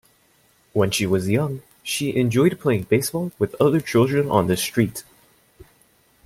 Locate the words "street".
4.57-5.03